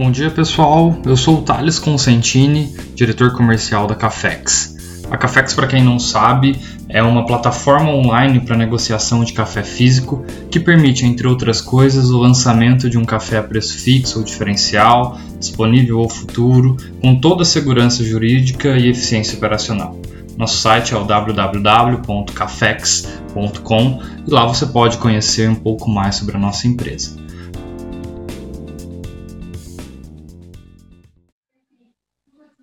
[0.00, 5.04] Bom dia pessoal, eu sou o Thales Consentini, diretor comercial da Cafex.
[5.10, 10.24] A Cafex, para quem não sabe, é uma plataforma online para negociação de café físico
[10.50, 15.18] que permite, entre outras coisas, o lançamento de um café a preço fixo ou diferencial,
[15.38, 20.00] disponível ou futuro, com toda a segurança jurídica e eficiência operacional.
[20.34, 26.40] Nosso site é o www.cafex.com e lá você pode conhecer um pouco mais sobre a
[26.40, 27.20] nossa empresa.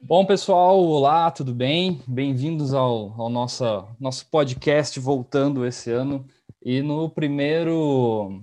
[0.08, 2.02] Bom, pessoal, olá, tudo bem?
[2.08, 3.66] Bem-vindos ao, ao nosso,
[4.00, 6.26] nosso podcast voltando esse ano.
[6.64, 8.42] E no primeiro,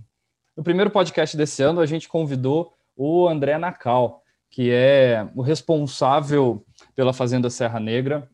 [0.54, 6.62] no primeiro podcast desse ano, a gente convidou o André Nacal, que é o responsável
[6.94, 8.28] pela Fazenda Serra Negra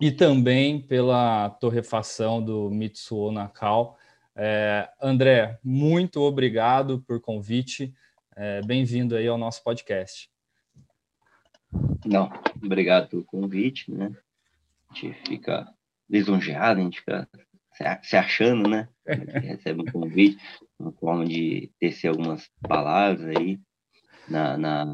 [0.00, 3.96] e também pela torrefação do Mitsuo Nacal.
[4.34, 7.94] É, André, muito obrigado por convite.
[8.34, 10.28] É, Bem-vindo aí ao nosso podcast.
[12.04, 12.30] Não,
[12.62, 14.14] obrigado pelo convite, né?
[14.90, 15.72] A gente fica
[16.08, 17.28] lisonjeado, a gente fica
[18.02, 18.88] se achando, né?
[19.06, 20.38] recebe um convite,
[20.78, 23.60] uma forma de tecer algumas palavras aí
[24.28, 24.84] na, na,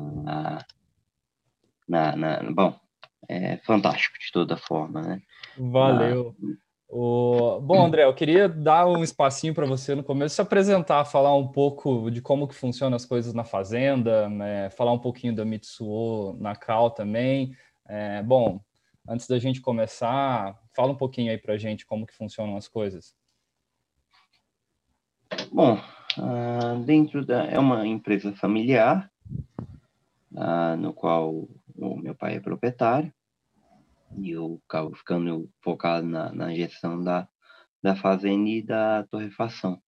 [1.89, 2.79] na, na, bom,
[3.29, 5.23] é fantástico de toda forma, né?
[5.57, 6.35] Valeu.
[6.43, 7.61] Ah, o...
[7.61, 11.49] Bom, André, eu queria dar um espacinho para você no começo, se apresentar, falar um
[11.49, 14.71] pouco de como que funcionam as coisas na fazenda, né?
[14.71, 17.57] falar um pouquinho da Mitsuo na Cal também.
[17.89, 18.61] É, bom,
[19.09, 22.69] antes da gente começar, fala um pouquinho aí para a gente como que funcionam as
[22.69, 23.15] coisas.
[25.53, 25.75] Bom,
[26.19, 29.11] uh, dentro da é uma empresa familiar,
[30.33, 33.13] uh, no qual o meu pai é proprietário
[34.19, 37.29] e eu acabo ficando focado na, na gestão da,
[37.83, 39.81] da fazenda e da torrefação.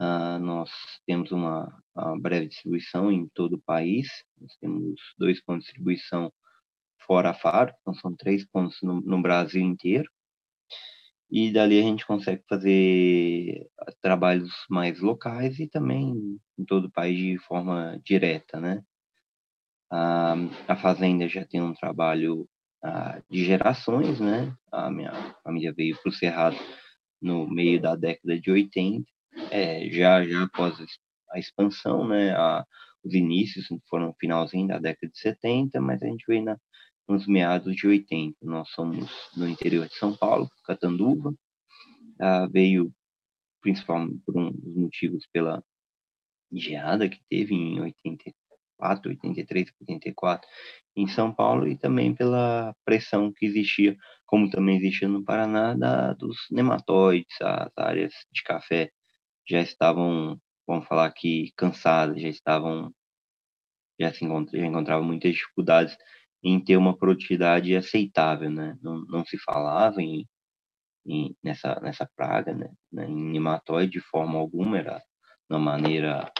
[0.00, 0.70] Uh, nós
[1.06, 4.08] temos uma, uma, breve distribuição em todo o país,
[4.40, 6.32] nós temos dois pontos de distribuição
[7.00, 10.08] fora Faro, então são três pontos no, no Brasil inteiro,
[11.30, 13.68] e dali a gente consegue fazer
[14.00, 18.82] trabalhos mais locais e também em todo o país de forma direta, né?
[19.90, 20.34] A,
[20.68, 22.48] a fazenda já tem um trabalho
[22.82, 24.54] ah, de gerações, né?
[24.70, 25.12] A minha
[25.42, 26.56] família veio para o Cerrado
[27.20, 29.04] no meio da década de 80,
[29.50, 30.78] é, já, já após
[31.30, 32.32] a expansão, né?
[32.36, 32.64] A,
[33.04, 36.58] os inícios foram finalzinho da década de 70, mas a gente veio na,
[37.08, 38.36] nos meados de 80.
[38.42, 41.34] Nós somos no interior de São Paulo, Catanduva,
[42.20, 42.92] ah, veio
[43.60, 45.62] principalmente por um dos motivos pela
[46.52, 48.24] geada que teve em 80,
[48.78, 50.48] 84, 83, 84
[50.98, 56.12] em São Paulo e também pela pressão que existia, como também existia no Paraná, da,
[56.14, 58.90] dos nematóides, as áreas de café
[59.48, 62.92] já estavam, vamos falar aqui, cansadas, já estavam,
[63.98, 65.96] já se já encontravam muitas dificuldades
[66.42, 68.76] em ter uma produtividade aceitável, né?
[68.82, 70.26] Não, não se falava em,
[71.06, 72.70] em, nessa, nessa praga, né?
[73.06, 75.02] Em nematóide de forma alguma, era
[75.48, 76.30] uma maneira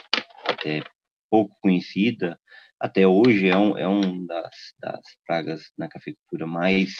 [0.45, 0.83] até
[1.29, 2.39] pouco conhecida,
[2.79, 6.95] até hoje é um, é um das, das pragas na cafeicultura mais,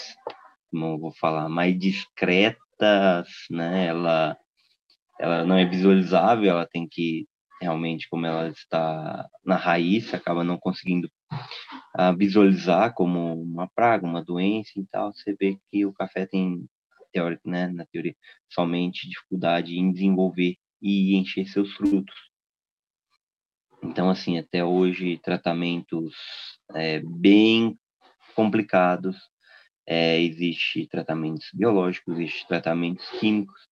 [0.69, 3.85] como vou falar, mais discretas, né?
[3.87, 4.37] Ela,
[5.19, 7.27] ela não é visualizável, ela tem que
[7.61, 11.09] realmente, como ela está na raiz, acaba não conseguindo
[11.97, 15.13] uh, visualizar como uma praga, uma doença e tal.
[15.13, 16.65] Você vê que o café tem,
[17.11, 18.15] teórico, né, na teoria,
[18.49, 22.28] somente dificuldade em desenvolver e encher seus frutos.
[23.81, 26.13] Então, assim, até hoje, tratamentos
[26.75, 27.77] é, bem
[28.35, 29.17] complicados.
[29.87, 33.67] É, existe tratamentos biológicos, existe tratamentos químicos,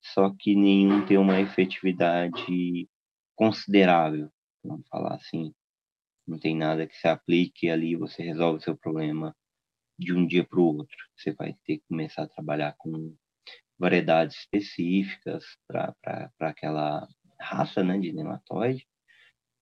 [0.00, 2.88] só que nenhum tem uma efetividade
[3.36, 4.30] considerável,
[4.64, 5.52] vamos falar assim.
[6.26, 9.36] Não tem nada que se aplique ali você resolve o seu problema
[9.98, 10.96] de um dia para o outro.
[11.16, 13.14] Você vai ter que começar a trabalhar com
[13.78, 15.94] variedades específicas para
[16.40, 17.06] aquela
[17.40, 18.86] raça né, de nematóide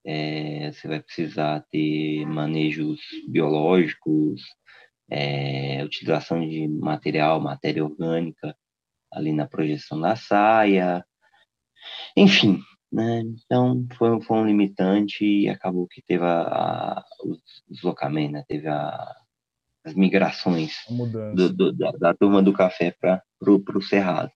[0.06, 4.40] é, você vai precisar ter manejos biológicos,
[5.10, 8.56] é, utilização de material, matéria orgânica
[9.12, 11.04] ali na projeção da saia,
[12.16, 12.60] enfim,
[12.92, 13.22] né?
[13.44, 18.44] Então foi, foi um limitante e acabou que teve a, a, os deslocamentos, né?
[18.46, 19.16] teve a,
[19.84, 20.76] as migrações
[21.34, 24.30] do, do, da, da, turma do café para o Cerrado.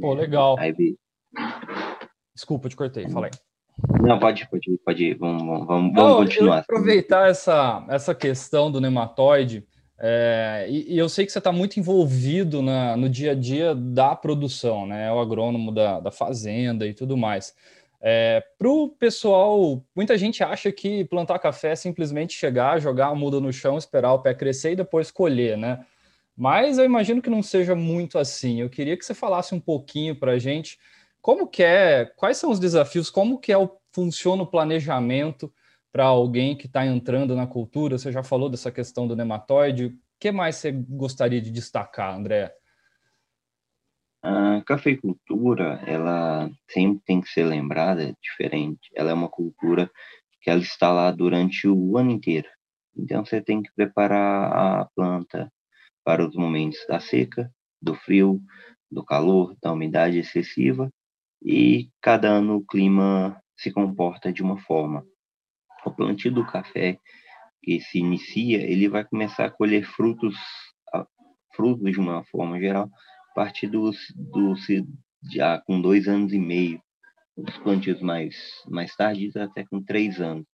[0.00, 0.58] Pô, legal.
[0.58, 0.74] Aí,
[2.34, 3.30] Desculpa, te cortei, falei.
[4.00, 5.14] Não, pode, pode, pode.
[5.14, 6.58] Vamos, vamos, vamos continuar.
[6.58, 9.66] aproveitar essa, essa questão do nematóide.
[9.98, 13.74] É, e, e, eu sei que você está muito envolvido na, no dia a dia
[13.74, 15.06] da produção, né?
[15.06, 17.54] É o agrônomo da, da fazenda e tudo mais.
[18.00, 23.14] É, Para o pessoal, muita gente acha que plantar café é simplesmente chegar, jogar a
[23.14, 25.84] muda no chão, esperar o pé crescer e depois colher, né?
[26.36, 28.60] Mas eu imagino que não seja muito assim.
[28.60, 30.78] Eu queria que você falasse um pouquinho para a gente
[31.22, 35.54] como que é, quais são os desafios, como que é o, funciona o planejamento
[35.92, 37.96] para alguém que está entrando na cultura.
[37.96, 39.86] Você já falou dessa questão do nematóide.
[39.86, 42.52] O que mais você gostaria de destacar, André?
[44.20, 48.90] A cafeicultura, ela sempre tem que ser lembrada diferente.
[48.94, 49.90] Ela é uma cultura
[50.40, 52.48] que ela está lá durante o ano inteiro.
[52.96, 55.52] Então você tem que preparar a planta
[56.04, 58.40] para os momentos da seca, do frio,
[58.90, 60.90] do calor, da umidade excessiva
[61.44, 65.04] e cada ano o clima se comporta de uma forma.
[65.84, 66.98] O plantio do café
[67.62, 70.36] que se inicia, ele vai começar a colher frutos,
[71.54, 72.90] frutos de uma forma geral,
[73.30, 74.54] a partir do, do
[75.30, 76.80] já com dois anos e meio,
[77.36, 78.36] os plantios mais,
[78.68, 80.46] mais tardios até com três anos.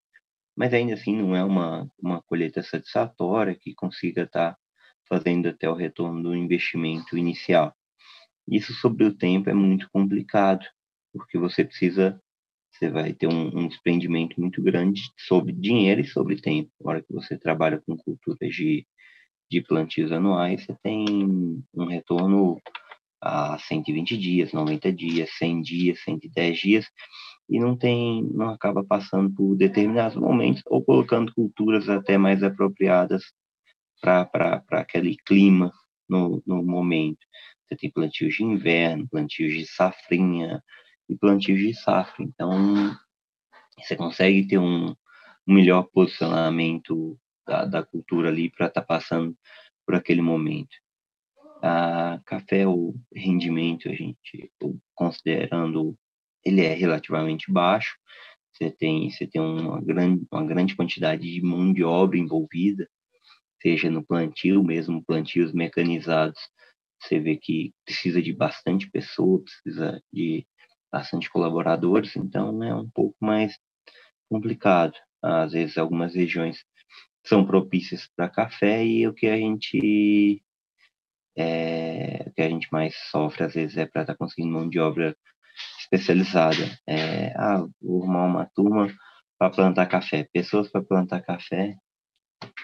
[0.56, 4.58] Mas ainda assim não é uma, uma colheita satisfatória que consiga estar tá
[5.08, 7.74] fazendo até o retorno do investimento inicial.
[8.46, 10.66] Isso sobre o tempo é muito complicado,
[11.18, 12.20] porque você precisa,
[12.72, 16.70] você vai ter um, um desprendimento muito grande sobre dinheiro e sobre tempo.
[16.80, 18.86] Na hora que você trabalha com culturas de
[19.50, 22.60] de plantios anuais, você tem um retorno
[23.20, 26.86] a 120 dias, 90 dias, 100 dias, 110 dias,
[27.48, 33.24] e não tem, não acaba passando por determinados momentos ou colocando culturas até mais apropriadas
[34.00, 35.72] para aquele clima
[36.08, 37.26] no, no momento.
[37.66, 40.62] Você tem plantios de inverno, plantios de safrinha
[41.08, 42.22] e plantios de safra.
[42.22, 42.96] Então,
[43.78, 49.36] você consegue ter um, um melhor posicionamento da, da cultura ali para estar tá passando
[49.86, 50.76] por aquele momento.
[51.62, 54.52] A café, o rendimento, a gente,
[54.94, 55.96] considerando,
[56.44, 57.96] ele é relativamente baixo,
[58.52, 62.88] você tem, você tem uma, grande, uma grande quantidade de mão de obra envolvida,
[63.62, 66.40] seja no plantio, mesmo plantios mecanizados,
[67.00, 70.46] você vê que precisa de bastante pessoa, precisa de
[70.92, 73.58] bastante colaboradores, então é um pouco mais
[74.30, 74.94] complicado.
[75.22, 76.64] Às vezes, algumas regiões
[77.26, 80.42] são propícias para café e o que a gente
[81.36, 84.68] é, o que a gente mais sofre às vezes é para estar tá conseguindo mão
[84.68, 85.16] de obra
[85.80, 86.78] especializada.
[86.86, 88.88] É, ah, vou arrumar uma turma
[89.38, 91.76] para plantar café, pessoas para plantar café,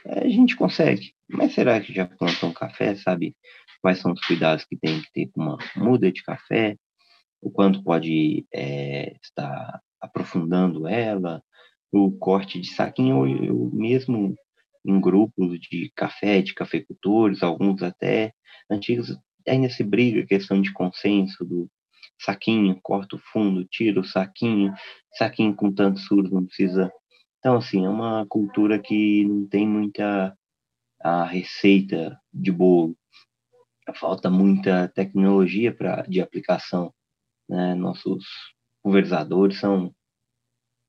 [0.07, 1.15] é, a gente consegue.
[1.29, 2.95] Mas será que já plantam café?
[2.97, 3.37] Sabe
[3.81, 6.77] quais são os cuidados que tem que ter com uma muda de café?
[7.45, 11.43] O quanto pode é, estar aprofundando ela?
[11.93, 14.35] O corte de saquinho, eu, eu mesmo
[14.83, 18.33] em grupos de café, de cafeicultores, alguns até
[18.71, 19.15] antigos,
[19.47, 21.71] ainda se briga questão de consenso do
[22.19, 24.73] saquinho, corta o fundo, tira o saquinho,
[25.19, 26.91] saquinho com tanto surdo não precisa.
[27.39, 30.35] Então, assim, é uma cultura que não tem muita
[30.99, 32.97] a receita de bolo.
[33.97, 36.94] Falta muita tecnologia para de aplicação.
[37.49, 37.75] Né?
[37.75, 38.25] Nossos
[38.83, 39.95] pulverizadores são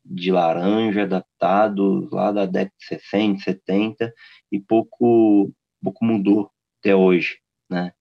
[0.04, 4.14] de laranja adaptados lá da década de 60, 70
[4.52, 5.52] e pouco
[5.84, 7.92] pouco mudou até hoje, né?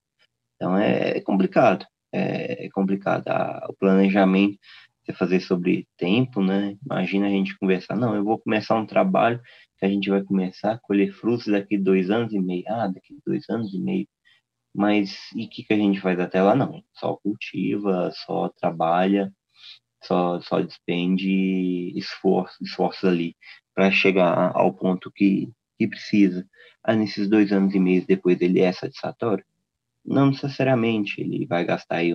[0.56, 3.24] Então é, é complicado, é, é complicado
[3.68, 4.58] o planejamento
[5.04, 6.76] você fazer sobre tempo, né?
[6.84, 9.40] Imagina a gente conversar, não, eu vou começar um trabalho
[9.78, 13.18] que a gente vai começar a colher frutos daqui dois anos e meio, ah, daqui
[13.26, 14.08] dois anos e meio,
[14.74, 16.54] mas e o que, que a gente faz até lá?
[16.56, 19.32] Não, só cultiva, só trabalha,
[20.02, 23.36] só, só despende esforço, esforços ali
[23.74, 26.46] para chegar ao ponto que, que precisa.
[26.82, 29.44] Aí, nesses dois anos e meio depois ele é satisfatório?
[30.04, 31.20] Não necessariamente.
[31.20, 32.12] Ele vai gastar aí,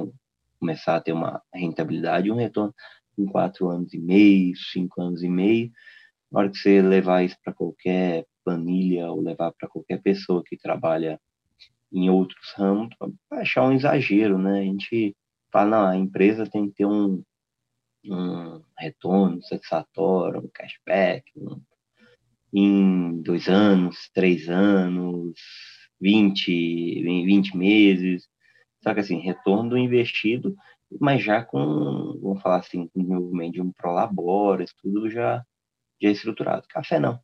[0.59, 2.73] começar a ter uma rentabilidade, um retorno
[3.17, 5.71] em quatro anos e meio, cinco anos e meio.
[6.31, 10.57] Na hora que você levar isso para qualquer planilha ou levar para qualquer pessoa que
[10.57, 11.19] trabalha
[11.91, 12.89] em outros ramos,
[13.31, 14.60] achar um exagero, né?
[14.60, 15.15] A gente
[15.51, 17.24] fala, não, a empresa tem que ter um,
[18.05, 21.62] um retorno satisfatório, um cashback, um,
[22.53, 25.34] em dois anos, três anos,
[26.00, 28.27] 20, 20 meses.
[28.84, 30.55] Só que assim, retorno do investido,
[31.00, 35.43] mas já com, vamos falar assim, com desenvolvimento de um Prolabores, tudo já,
[36.01, 36.67] já estruturado.
[36.67, 37.19] Café não.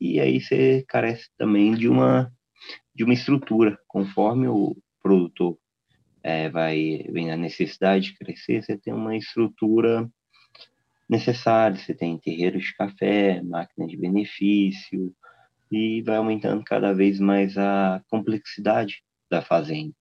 [0.00, 2.32] E aí você carece também de uma,
[2.94, 5.58] de uma estrutura, conforme o produtor
[6.22, 10.08] é, vai vem a necessidade de crescer, você tem uma estrutura
[11.08, 15.14] necessária, você tem terreiros de café, máquina de benefício,
[15.70, 19.94] e vai aumentando cada vez mais a complexidade da fazenda.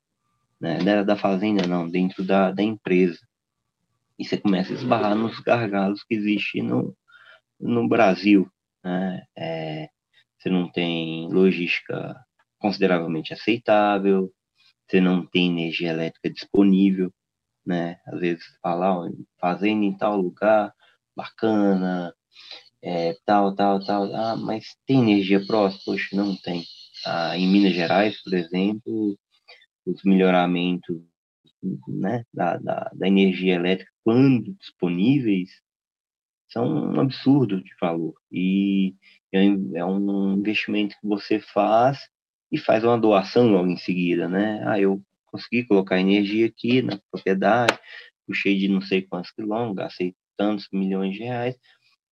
[0.60, 0.78] Né?
[0.80, 3.20] Da, da fazenda, não, dentro da, da empresa.
[4.20, 6.96] E você começa a esbarrar nos gargalos que existem no,
[7.60, 8.50] no Brasil.
[8.84, 9.24] Né?
[9.36, 9.90] É,
[10.38, 12.16] você não tem logística
[12.62, 14.32] consideravelmente aceitável,
[14.88, 17.12] você não tem energia elétrica disponível,
[17.66, 18.00] né?
[18.08, 20.74] Às vezes fala, ó, fazendo em tal lugar,
[21.16, 22.14] bacana,
[22.82, 25.82] é, tal, tal, tal, ah, mas tem energia próxima?
[25.86, 26.64] Poxa, não tem.
[27.06, 29.18] Ah, em Minas Gerais, por exemplo,
[29.86, 31.02] os melhoramentos
[31.88, 35.50] né, da, da, da energia elétrica, quando disponíveis,
[36.50, 38.14] são um absurdo de valor.
[38.32, 38.94] E
[39.34, 42.00] é um investimento que você faz
[42.52, 44.62] e faz uma doação logo em seguida, né?
[44.66, 47.80] Ah, eu consegui colocar energia aqui na propriedade,
[48.28, 51.56] puxei de não sei quantos quilômetros, gastei tantos milhões de reais,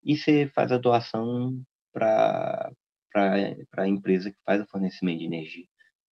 [0.03, 2.71] e você faz a doação para
[3.77, 5.65] a empresa que faz o fornecimento de energia.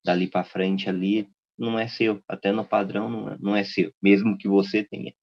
[0.04, 3.94] Dali para frente ali não é seu, até no padrão não é, não é seu,
[4.02, 5.14] mesmo que você tenha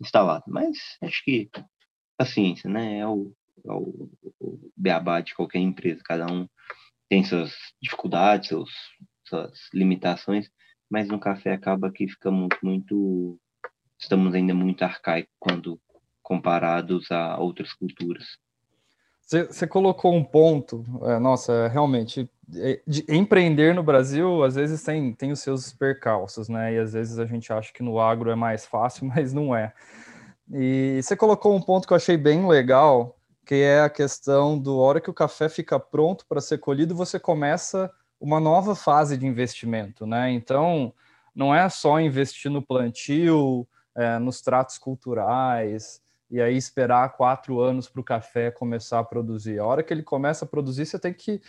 [0.00, 0.44] instalado.
[0.48, 1.48] Mas acho que
[2.16, 2.98] paciência, né?
[2.98, 3.32] É o,
[3.64, 4.10] é o,
[4.40, 6.48] o beabá de qualquer empresa, cada um
[7.08, 8.70] tem suas dificuldades, seus,
[9.24, 10.50] suas limitações,
[10.90, 13.38] mas no café acaba que ficamos muito,
[13.98, 15.80] estamos ainda muito arcaicos quando
[16.22, 18.26] comparados a outras culturas.
[19.28, 25.12] Você colocou um ponto, é, nossa, realmente, é, de empreender no Brasil, às vezes tem,
[25.12, 26.72] tem os seus percalços, né?
[26.72, 29.74] E às vezes a gente acha que no agro é mais fácil, mas não é.
[30.50, 33.17] E você colocou um ponto que eu achei bem legal,
[33.48, 37.18] que é a questão do hora que o café fica pronto para ser colhido, você
[37.18, 37.90] começa
[38.20, 40.30] uma nova fase de investimento, né?
[40.30, 40.92] Então,
[41.34, 47.88] não é só investir no plantio, é, nos tratos culturais, e aí esperar quatro anos
[47.88, 49.58] para o café começar a produzir.
[49.58, 51.40] A hora que ele começa a produzir, você tem que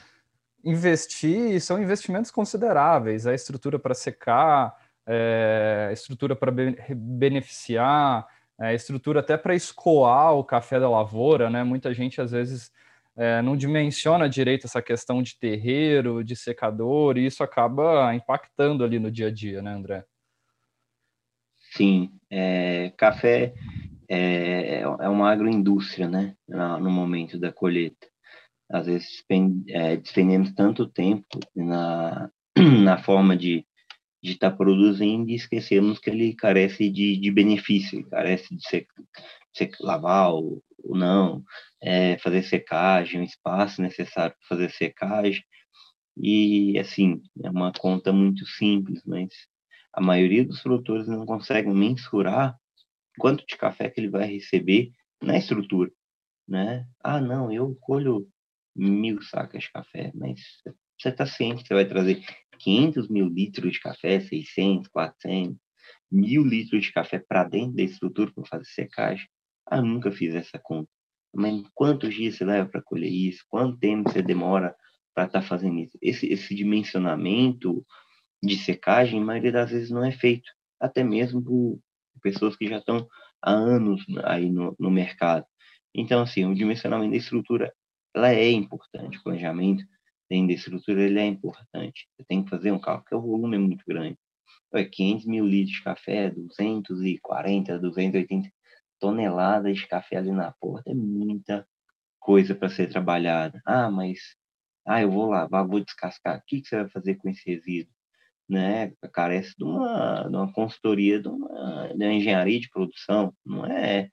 [0.64, 3.28] investir, e são investimentos consideráveis.
[3.28, 4.74] A estrutura para secar,
[5.06, 6.54] é, estrutura para
[6.96, 8.26] beneficiar,
[8.60, 11.64] é, estrutura até para escoar o café da lavoura, né?
[11.64, 12.72] Muita gente às vezes
[13.16, 19.00] é, não dimensiona direito essa questão de terreiro, de secador, e isso acaba impactando ali
[19.00, 20.06] no dia a dia, né, André?
[21.74, 23.54] Sim, é, café
[24.08, 28.08] é, é uma agroindústria, né, no momento da colheita.
[28.72, 29.24] Às vezes
[29.68, 32.30] é, despendemos tanto tempo na,
[32.84, 33.66] na forma de
[34.22, 38.88] de estar tá produzindo e esquecemos que ele carece de, de benefício, carece de ser,
[39.54, 41.44] ser lavar ou, ou não,
[41.82, 45.44] é, fazer secagem, o espaço necessário para fazer secagem.
[46.18, 49.30] E, assim, é uma conta muito simples, mas
[49.94, 52.58] a maioria dos produtores não conseguem mensurar
[53.18, 55.92] quanto de café que ele vai receber na estrutura,
[56.48, 56.86] né?
[57.04, 58.28] Ah, não, eu colho
[58.76, 60.40] mil sacas de café, mas
[60.98, 62.22] você está ciente que você vai trazer
[62.60, 65.58] 500 mil litros de café, 600, 400,
[66.12, 69.28] mil litros de café para dentro da estrutura para fazer secagem.
[69.66, 70.90] Ah, nunca fiz essa conta.
[71.34, 73.46] Mas quantos dias você leva para colher isso?
[73.48, 74.76] Quanto tempo você demora
[75.14, 75.98] para estar tá fazendo isso?
[76.02, 77.86] Esse, esse dimensionamento
[78.42, 80.50] de secagem, a maioria das vezes não é feito,
[80.80, 81.80] até mesmo por
[82.22, 83.08] pessoas que já estão
[83.42, 85.46] há anos aí no, no mercado.
[85.94, 87.74] Então, assim, o dimensionamento da estrutura,
[88.14, 89.84] ela é importante, o planejamento
[90.30, 92.08] dentro da estrutura ele é importante.
[92.16, 94.18] Você tem que fazer um cálculo, porque o volume é muito grande.
[94.74, 98.50] É 500 mil litros de café, 240, 280
[99.00, 101.66] toneladas de café ali na porta, é muita
[102.20, 103.62] coisa para ser trabalhada.
[103.66, 104.20] Ah, mas
[104.86, 106.38] ah, eu vou lavar, vou descascar.
[106.38, 107.94] O que, que você vai fazer com esse resíduo?
[108.48, 108.92] Né?
[109.14, 113.34] Carece de uma, de uma consultoria, de uma, de uma engenharia de produção.
[113.46, 114.10] Não é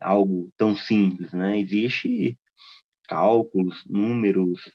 [0.00, 1.58] algo tão simples, né?
[1.58, 2.38] Existe
[3.06, 4.70] cálculos, números,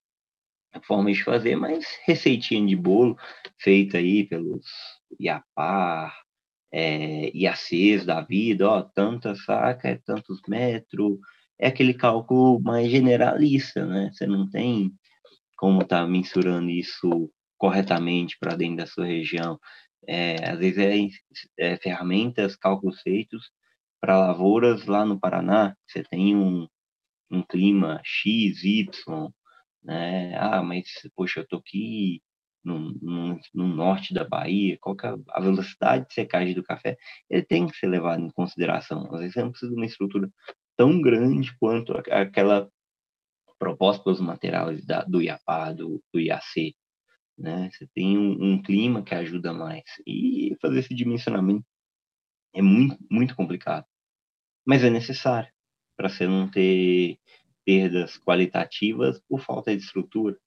[0.83, 3.17] formas de fazer, mas receitinha de bolo
[3.57, 4.65] feita aí pelos
[5.19, 6.15] Iapar,
[6.71, 11.17] é, IACs da vida, ó, tanta saca, é tantos metros,
[11.59, 14.11] é aquele cálculo mais generalista, né?
[14.13, 14.91] Você não tem
[15.57, 19.59] como estar tá mensurando isso corretamente para dentro da sua região.
[20.07, 20.77] É, às vezes
[21.57, 23.51] é, é ferramentas, cálculos feitos
[24.01, 26.67] para lavouras lá no Paraná, você tem um,
[27.31, 29.31] um clima X, Y,
[29.85, 30.35] né?
[30.37, 32.21] Ah, mas, poxa, eu tô aqui
[32.63, 36.97] no, no, no, norte da Bahia, qual é a velocidade de secagem do café?
[37.29, 39.05] Ele tem que ser levado em consideração.
[39.13, 40.29] Às vezes você não precisa de uma estrutura
[40.75, 42.67] tão grande quanto aquela
[43.59, 46.75] proposta pelos materiais da, do IAPA, do, do IAC.
[47.37, 47.69] Né?
[47.71, 49.83] Você tem um, um clima que ajuda mais.
[50.07, 51.65] E fazer esse dimensionamento
[52.53, 53.85] é muito, muito complicado.
[54.65, 55.49] Mas é necessário
[55.95, 57.19] para você não ter
[57.65, 60.37] perdas qualitativas por falta de estrutura.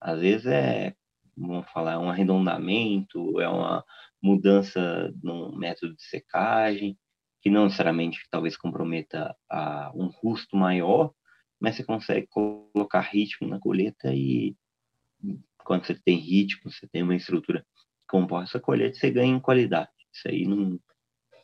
[0.00, 0.94] Às vezes é,
[1.36, 3.84] vamos falar, um arredondamento, é uma
[4.22, 6.98] mudança no método de secagem,
[7.40, 11.12] que não necessariamente talvez comprometa a um custo maior,
[11.60, 14.54] mas você consegue colocar ritmo na colheita e
[15.64, 19.40] quando você tem ritmo, você tem uma estrutura que comporta essa colheita, você ganha em
[19.40, 19.90] qualidade.
[20.12, 20.78] Isso aí não,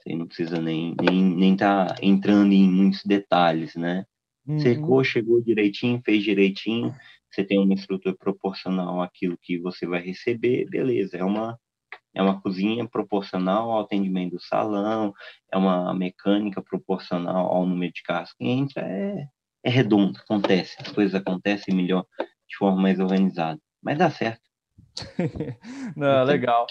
[0.03, 4.05] você não precisa nem nem nem tá entrando em muitos detalhes, né?
[4.47, 4.59] Uhum.
[4.59, 6.95] Secou, chegou direitinho, fez direitinho,
[7.31, 11.59] você tem uma estrutura proporcional àquilo que você vai receber, beleza, é uma
[12.15, 15.15] é uma cozinha proporcional ao atendimento do salão,
[15.51, 19.27] é uma mecânica proporcional ao número de carros que entra, é,
[19.65, 22.05] é redondo, acontece, as coisas acontecem melhor,
[22.47, 24.43] de forma mais organizada, mas dá certo.
[25.97, 26.67] Não, legal.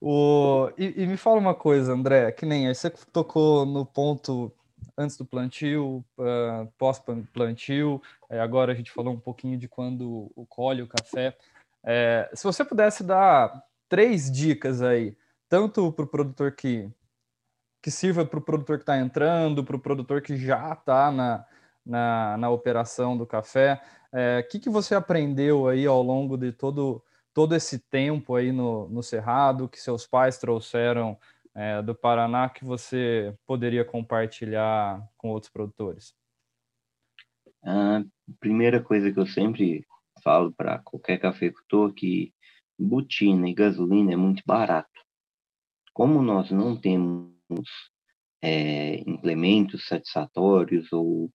[0.00, 4.52] O, e, e, me fala uma coisa, André, que nem aí você tocou no ponto
[4.96, 10.88] antes do plantio, uh, pós-plantio, agora a gente falou um pouquinho de quando colhe o
[10.88, 11.36] café.
[11.82, 15.16] É, se você pudesse dar três dicas aí,
[15.48, 16.88] tanto para o produtor que,
[17.82, 21.44] que sirva para o produtor que está entrando, para o produtor que já está na,
[21.84, 23.80] na, na, operação do café,
[24.12, 28.52] o é, que, que você aprendeu aí ao longo de todo, todo esse tempo aí
[28.52, 31.18] no, no Cerrado, que seus pais trouxeram
[31.54, 36.14] é, do Paraná, que você poderia compartilhar com outros produtores?
[37.62, 38.02] A
[38.38, 39.86] primeira coisa que eu sempre
[40.22, 42.32] falo para qualquer cafeicultor que
[42.78, 44.88] botina e gasolina é muito barato.
[45.92, 47.30] Como nós não temos
[48.42, 51.30] é, implementos satisfatórios ou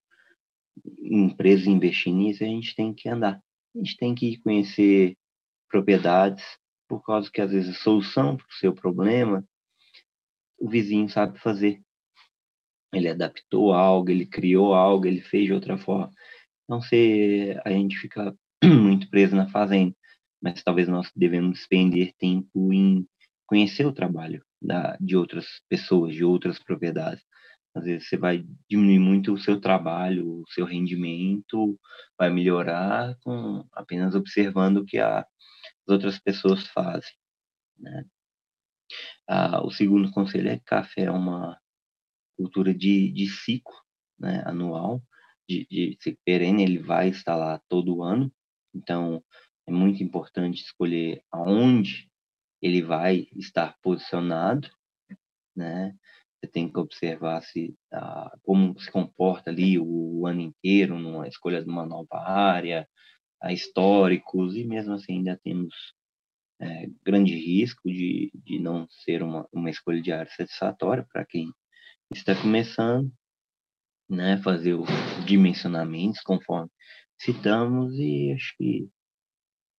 [1.00, 3.42] empresas investindo nisso, a gente tem que andar.
[3.76, 5.16] A gente tem que conhecer
[5.70, 6.44] propriedades,
[6.88, 9.44] por causa que às vezes a solução para o seu problema
[10.58, 11.82] o vizinho sabe fazer.
[12.94, 16.12] Ele adaptou algo, ele criou algo, ele fez de outra forma.
[16.64, 19.96] Então, se a gente fica muito preso na fazenda,
[20.42, 23.08] mas talvez nós devemos despender tempo em
[23.46, 27.24] conhecer o trabalho da, de outras pessoas, de outras propriedades.
[27.76, 31.78] Às vezes você vai diminuir muito o seu trabalho, o seu rendimento
[32.18, 35.28] vai melhorar com apenas observando o que a, as
[35.88, 37.12] outras pessoas fazem.
[37.78, 38.06] Né?
[39.28, 41.60] Ah, o segundo conselho é que café é uma
[42.38, 43.76] cultura de, de ciclo
[44.20, 45.02] né, anual,
[45.48, 48.32] de, de perene, ele vai estar lá todo ano,
[48.74, 49.24] então
[49.68, 52.10] é muito importante escolher aonde
[52.62, 54.70] ele vai estar posicionado,
[55.56, 55.96] né?
[56.40, 61.28] Você tem que observar se ah, como se comporta ali o, o, ano inteiro numa
[61.28, 62.88] escolha de uma nova área,
[63.42, 65.74] a históricos e mesmo assim ainda temos
[66.60, 71.52] é, grande risco de, de não ser uma, uma escolha de área satisfatória para quem
[72.14, 73.12] está começando,
[74.10, 74.38] né?
[74.44, 74.88] Fazer os
[75.26, 76.70] dimensionamentos conforme
[77.20, 78.90] citamos e acho que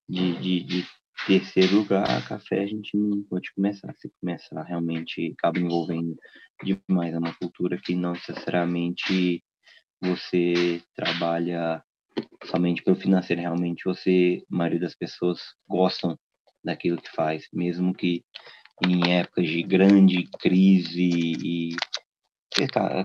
[0.09, 0.87] de, de, de
[1.27, 3.95] terceiro lugar, café a gente não pode começar.
[3.97, 6.17] Se começar, realmente acaba envolvendo
[6.63, 9.43] demais uma cultura que não necessariamente
[10.01, 11.83] você trabalha
[12.45, 13.43] somente pelo financeiro.
[13.43, 16.19] Realmente você, a maioria das pessoas gostam
[16.67, 18.23] daquilo que faz, mesmo que
[18.85, 21.11] em épocas de grande crise
[21.43, 21.77] e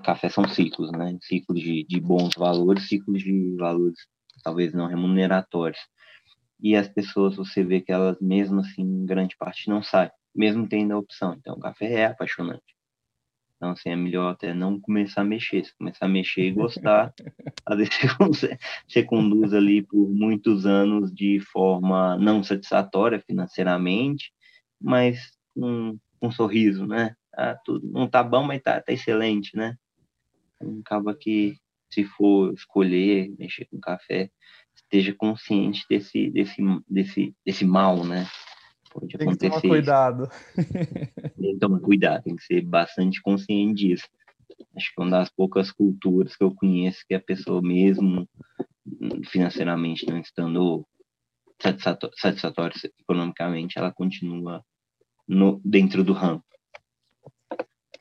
[0.03, 1.17] café são ciclos, né?
[1.21, 3.97] Ciclos de, de bons valores, ciclos de valores
[4.43, 5.79] talvez não remuneratórios
[6.61, 10.67] e as pessoas você vê que elas mesmo assim em grande parte não saem, mesmo
[10.67, 11.33] tendo a opção.
[11.33, 12.75] Então o café é apaixonante.
[13.61, 17.13] Então assim é melhor até não começar a mexer, se começar a mexer e gostar,
[17.63, 24.33] às vezes você, você conduz ali por muitos anos de forma não satisfatória financeiramente,
[24.81, 27.15] mas com um, um sorriso, né?
[27.37, 29.77] Ah, tudo não tá bom, mas tá, tá excelente, né?
[30.55, 31.55] Então, acaba que
[31.87, 34.31] se for escolher mexer com café,
[34.75, 38.25] esteja consciente desse, desse, desse, desse mal, né?
[38.91, 39.49] Pode tem acontecer.
[39.49, 40.29] Que tomar cuidado.
[41.39, 44.07] tem que tomar cuidado, tem que ser bastante consciente disso.
[44.75, 48.27] Acho que é uma das poucas culturas que eu conheço que a pessoa mesmo
[49.25, 50.85] financeiramente não estando
[52.17, 54.63] satisfatória economicamente, ela continua
[55.27, 56.43] no, dentro do ramo.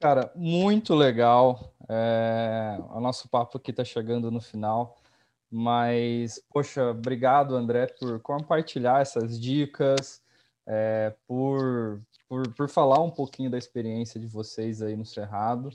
[0.01, 1.75] Cara, muito legal.
[1.89, 4.97] É, o nosso papo aqui está chegando no final.
[5.51, 10.23] Mas, poxa, obrigado, André, por compartilhar essas dicas,
[10.73, 15.71] é, por, por, por falar um pouquinho da experiência de vocês aí no Cerrado.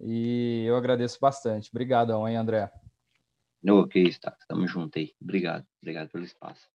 [0.00, 1.70] E eu agradeço bastante.
[1.70, 2.68] Obrigadão, hein, André?
[3.68, 4.36] Ok, está.
[4.40, 5.14] Estamos juntos aí.
[5.22, 5.64] Obrigado.
[5.80, 6.71] Obrigado pelo espaço.